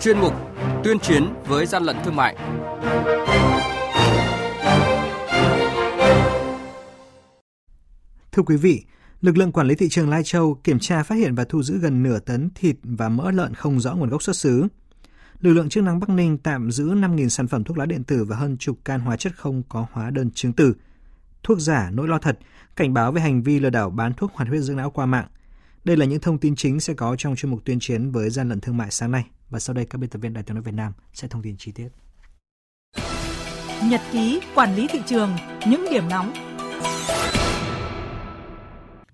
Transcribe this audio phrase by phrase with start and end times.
[0.00, 0.32] chuyên mục
[0.84, 2.36] Tuyên chiến với gian lận thương mại.
[8.32, 8.84] Thưa quý vị,
[9.20, 11.78] lực lượng quản lý thị trường Lai Châu kiểm tra phát hiện và thu giữ
[11.78, 14.66] gần nửa tấn thịt và mỡ lợn không rõ nguồn gốc xuất xứ.
[15.40, 18.24] Lực lượng chức năng Bắc Ninh tạm giữ 5.000 sản phẩm thuốc lá điện tử
[18.24, 20.74] và hơn chục can hóa chất không có hóa đơn chứng từ.
[21.42, 22.38] Thuốc giả, nỗi lo thật,
[22.76, 25.26] cảnh báo về hành vi lừa đảo bán thuốc hoạt huyết dưỡng não qua mạng.
[25.84, 28.48] Đây là những thông tin chính sẽ có trong chuyên mục tuyên chiến với gian
[28.48, 29.24] lận thương mại sáng nay.
[29.50, 31.56] Và sau đây các biên tập viên Đài tiếng nói Việt Nam sẽ thông tin
[31.58, 31.88] chi tiết.
[33.84, 35.36] Nhật ký quản lý thị trường,
[35.66, 36.32] những điểm nóng.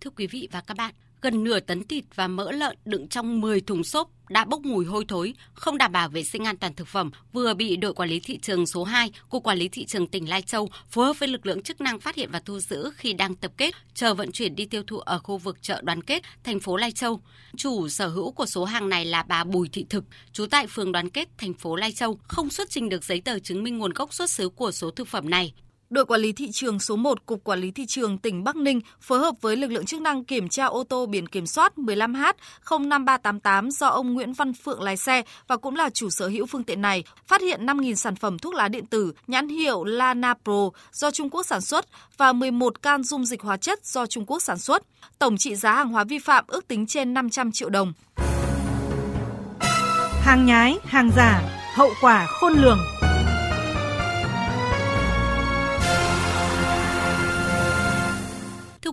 [0.01, 3.41] Thưa quý vị và các bạn, gần nửa tấn thịt và mỡ lợn đựng trong
[3.41, 6.75] 10 thùng xốp đã bốc mùi hôi thối, không đảm bảo vệ sinh an toàn
[6.75, 9.85] thực phẩm, vừa bị đội quản lý thị trường số 2, Cục Quản lý Thị
[9.87, 12.59] trường tỉnh Lai Châu phối hợp với lực lượng chức năng phát hiện và thu
[12.59, 15.81] giữ khi đang tập kết, chờ vận chuyển đi tiêu thụ ở khu vực chợ
[15.85, 17.21] Đoàn Kết, thành phố Lai Châu.
[17.57, 20.93] Chủ sở hữu của số hàng này là bà Bùi Thị Thực, trú tại phường
[20.93, 23.93] Đoàn Kết, thành phố Lai Châu, không xuất trình được giấy tờ chứng minh nguồn
[23.93, 25.53] gốc xuất xứ của số thực phẩm này.
[25.91, 28.81] Đội quản lý thị trường số 1 Cục Quản lý thị trường tỉnh Bắc Ninh
[29.01, 33.71] phối hợp với lực lượng chức năng kiểm tra ô tô biển kiểm soát 15H05388
[33.71, 36.81] do ông Nguyễn Văn Phượng lái xe và cũng là chủ sở hữu phương tiện
[36.81, 41.11] này, phát hiện 5.000 sản phẩm thuốc lá điện tử nhãn hiệu Lana Pro do
[41.11, 44.59] Trung Quốc sản xuất và 11 can dung dịch hóa chất do Trung Quốc sản
[44.59, 44.83] xuất.
[45.19, 47.93] Tổng trị giá hàng hóa vi phạm ước tính trên 500 triệu đồng.
[50.23, 51.43] Hàng nhái, hàng giả,
[51.75, 52.79] hậu quả khôn lường.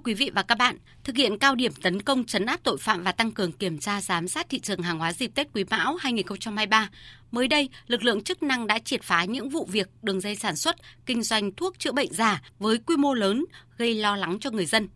[0.03, 3.03] Quý vị và các bạn, thực hiện cao điểm tấn công chấn áp tội phạm
[3.03, 5.95] và tăng cường kiểm tra giám sát thị trường hàng hóa dịp Tết Quý Mão
[5.95, 6.89] 2023,
[7.31, 10.55] mới đây, lực lượng chức năng đã triệt phá những vụ việc đường dây sản
[10.55, 13.45] xuất, kinh doanh thuốc chữa bệnh giả với quy mô lớn
[13.77, 14.87] gây lo lắng cho người dân.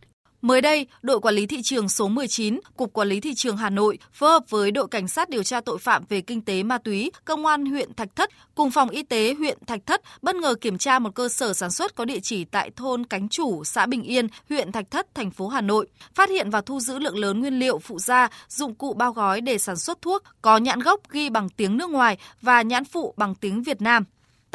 [0.48, 3.70] Mới đây, đội quản lý thị trường số 19, Cục Quản lý thị trường Hà
[3.70, 6.78] Nội phối hợp với đội cảnh sát điều tra tội phạm về kinh tế ma
[6.78, 10.56] túy, công an huyện Thạch Thất cùng phòng y tế huyện Thạch Thất bất ngờ
[10.62, 13.86] kiểm tra một cơ sở sản xuất có địa chỉ tại thôn Cánh Chủ, xã
[13.86, 17.18] Bình Yên, huyện Thạch Thất, thành phố Hà Nội, phát hiện và thu giữ lượng
[17.18, 20.80] lớn nguyên liệu phụ gia, dụng cụ bao gói để sản xuất thuốc có nhãn
[20.80, 24.04] gốc ghi bằng tiếng nước ngoài và nhãn phụ bằng tiếng Việt Nam.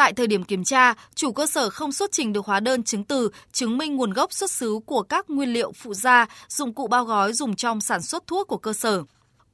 [0.02, 3.04] Tại thời điểm kiểm tra, chủ cơ sở không xuất trình được hóa đơn chứng
[3.04, 6.86] từ chứng minh nguồn gốc xuất xứ của các nguyên liệu phụ gia, dụng cụ
[6.86, 9.02] bao gói dùng trong sản xuất thuốc của cơ sở.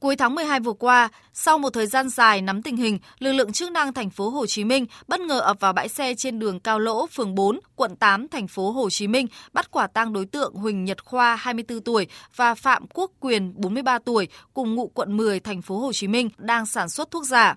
[0.00, 3.52] Cuối tháng 12 vừa qua, sau một thời gian dài nắm tình hình, lực lượng
[3.52, 6.60] chức năng thành phố Hồ Chí Minh bất ngờ ập vào bãi xe trên đường
[6.60, 10.26] Cao Lỗ, phường 4, quận 8, thành phố Hồ Chí Minh, bắt quả tang đối
[10.26, 12.06] tượng Huỳnh Nhật Khoa 24 tuổi
[12.36, 16.30] và Phạm Quốc Quyền 43 tuổi cùng ngụ quận 10, thành phố Hồ Chí Minh
[16.38, 17.56] đang sản xuất thuốc giả.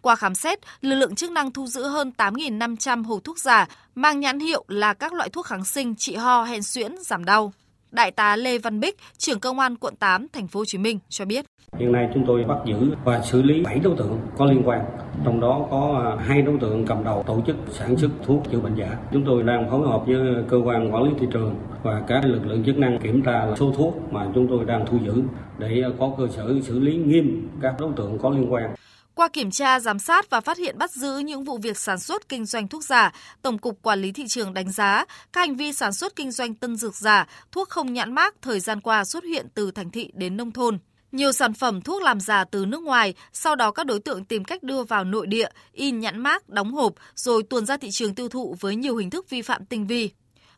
[0.00, 4.20] Qua khám xét, lực lượng chức năng thu giữ hơn 8.500 hộp thuốc giả mang
[4.20, 7.52] nhãn hiệu là các loại thuốc kháng sinh trị ho, hen suyễn, giảm đau.
[7.90, 10.98] Đại tá Lê Văn Bích, trưởng công an quận 8, thành phố Hồ Chí Minh
[11.08, 11.44] cho biết.
[11.78, 14.84] Hiện nay chúng tôi bắt giữ và xử lý 7 đối tượng có liên quan,
[15.24, 18.60] trong đó có à, hai đối tượng cầm đầu tổ chức sản xuất thuốc chữa
[18.60, 18.96] bệnh giả.
[19.12, 20.16] Chúng tôi đang phối hợp với
[20.48, 23.72] cơ quan quản lý thị trường và các lực lượng chức năng kiểm tra số
[23.76, 25.22] thuốc mà chúng tôi đang thu giữ
[25.58, 28.70] để có cơ sở xử lý nghiêm các đối tượng có liên quan.
[29.14, 32.28] Qua kiểm tra, giám sát và phát hiện bắt giữ những vụ việc sản xuất
[32.28, 33.12] kinh doanh thuốc giả,
[33.42, 36.54] Tổng cục Quản lý thị trường đánh giá các hành vi sản xuất kinh doanh
[36.54, 40.10] tân dược giả, thuốc không nhãn mác thời gian qua xuất hiện từ thành thị
[40.14, 40.78] đến nông thôn.
[41.12, 44.44] Nhiều sản phẩm thuốc làm giả từ nước ngoài, sau đó các đối tượng tìm
[44.44, 48.14] cách đưa vào nội địa, in nhãn mác, đóng hộp, rồi tuồn ra thị trường
[48.14, 50.10] tiêu thụ với nhiều hình thức vi phạm tinh vi.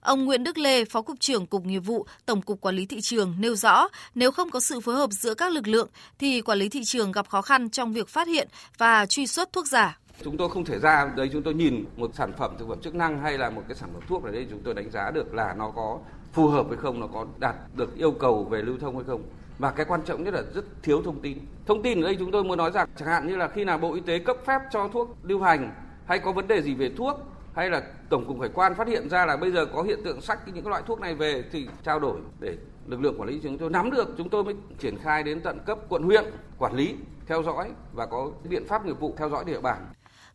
[0.04, 3.00] Ông Nguyễn Đức Lê, Phó Cục trưởng Cục Nghiệp vụ, Tổng cục Quản lý Thị
[3.00, 5.88] trường nêu rõ, nếu không có sự phối hợp giữa các lực lượng,
[6.18, 8.48] thì quản lý thị trường gặp khó khăn trong việc phát hiện
[8.78, 9.98] và truy xuất thuốc giả.
[10.24, 12.94] Chúng tôi không thể ra đây chúng tôi nhìn một sản phẩm thực phẩm chức
[12.94, 15.34] năng hay là một cái sản phẩm thuốc ở đây chúng tôi đánh giá được
[15.34, 15.98] là nó có
[16.32, 19.22] phù hợp hay không, nó có đạt được yêu cầu về lưu thông hay không.
[19.58, 21.38] Và cái quan trọng nhất là rất thiếu thông tin.
[21.66, 23.78] Thông tin ở đây chúng tôi muốn nói rằng chẳng hạn như là khi nào
[23.78, 25.74] Bộ Y tế cấp phép cho thuốc lưu hành
[26.06, 27.16] hay có vấn đề gì về thuốc
[27.54, 30.20] hay là tổng cục hải quan phát hiện ra là bây giờ có hiện tượng
[30.20, 32.56] sách những loại thuốc này về thì trao đổi để
[32.86, 34.08] lực lượng quản lý chúng tôi nắm được.
[34.18, 36.24] Chúng tôi mới triển khai đến tận cấp quận huyện
[36.58, 36.94] quản lý,
[37.26, 39.86] theo dõi và có biện pháp nghiệp vụ theo dõi địa bàn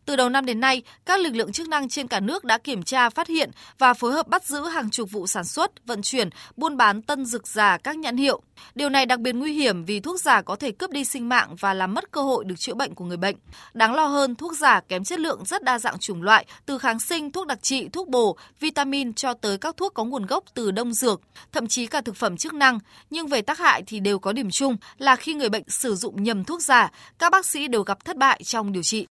[0.06, 2.82] từ đầu năm đến nay, các lực lượng chức năng trên cả nước đã kiểm
[2.82, 6.30] tra, phát hiện và phối hợp bắt giữ hàng chục vụ sản xuất, vận chuyển,
[6.56, 8.42] buôn bán tân dược giả các nhãn hiệu.
[8.74, 11.56] Điều này đặc biệt nguy hiểm vì thuốc giả có thể cướp đi sinh mạng
[11.60, 13.36] và làm mất cơ hội được chữa bệnh của người bệnh.
[13.74, 17.00] Đáng lo hơn, thuốc giả kém chất lượng rất đa dạng chủng loại, từ kháng
[17.00, 20.70] sinh, thuốc đặc trị, thuốc bổ, vitamin cho tới các thuốc có nguồn gốc từ
[20.70, 21.20] đông dược,
[21.52, 22.78] thậm chí cả thực phẩm chức năng.
[23.10, 26.22] Nhưng về tác hại thì đều có điểm chung là khi người bệnh sử dụng
[26.22, 29.06] nhầm thuốc giả, các bác sĩ đều gặp thất bại trong điều trị.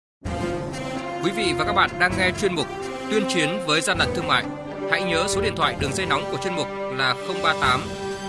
[1.24, 2.66] Quý vị và các bạn đang nghe chuyên mục
[3.10, 4.44] Tuyên chiến với gian lận thương mại.
[4.90, 6.66] Hãy nhớ số điện thoại đường dây nóng của chuyên mục
[6.96, 7.80] là 038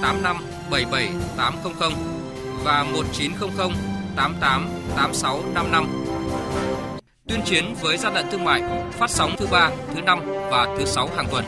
[0.01, 0.37] 85
[0.71, 1.93] 77 800
[2.63, 3.71] và 1900
[4.15, 6.05] 88 86 55.
[7.27, 10.19] Tuyên chiến với gian lận thương mại phát sóng thứ ba, thứ năm
[10.51, 11.45] và thứ sáu hàng tuần.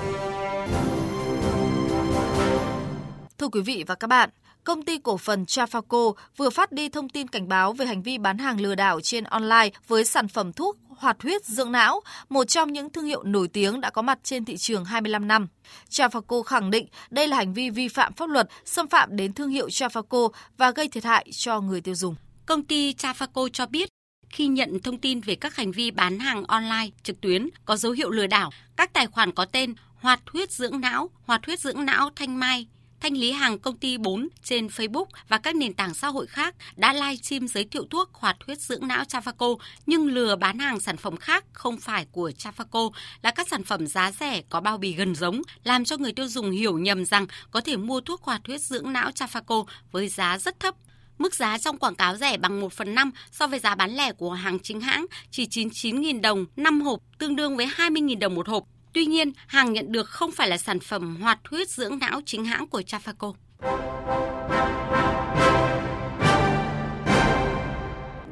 [3.38, 4.30] Thưa quý vị và các bạn,
[4.64, 8.18] công ty cổ phần Trafaco vừa phát đi thông tin cảnh báo về hành vi
[8.18, 12.44] bán hàng lừa đảo trên online với sản phẩm thuốc hoạt huyết dưỡng não, một
[12.44, 15.48] trong những thương hiệu nổi tiếng đã có mặt trên thị trường 25 năm.
[15.90, 19.50] Trafaco khẳng định đây là hành vi vi phạm pháp luật, xâm phạm đến thương
[19.50, 22.16] hiệu Trafaco và gây thiệt hại cho người tiêu dùng.
[22.46, 23.90] Công ty Trafaco cho biết
[24.30, 27.92] khi nhận thông tin về các hành vi bán hàng online trực tuyến có dấu
[27.92, 31.86] hiệu lừa đảo, các tài khoản có tên Hoạt huyết dưỡng não, Hoạt huyết dưỡng
[31.86, 32.68] não Thanh Mai,
[33.08, 36.56] Thanh lý hàng công ty 4 trên Facebook và các nền tảng xã hội khác
[36.76, 40.80] đã live stream giới thiệu thuốc hoạt huyết dưỡng não Chafaco nhưng lừa bán hàng
[40.80, 44.78] sản phẩm khác không phải của Chafaco là các sản phẩm giá rẻ có bao
[44.78, 48.24] bì gần giống, làm cho người tiêu dùng hiểu nhầm rằng có thể mua thuốc
[48.24, 50.76] hoạt huyết dưỡng não Chafaco với giá rất thấp
[51.18, 54.14] Mức giá trong quảng cáo rẻ bằng 1 phần 5 so với giá bán lẻ
[54.14, 58.48] của hàng chính hãng chỉ 99.000 đồng 5 hộp, tương đương với 20.000 đồng một
[58.48, 58.64] hộp.
[58.94, 62.46] Tuy nhiên, hàng nhận được không phải là sản phẩm hoạt huyết dưỡng não chính
[62.46, 63.34] hãng của Trafaco.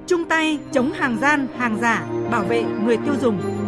[0.08, 3.65] Trung tay chống hàng gian, hàng giả, bảo vệ người tiêu dùng.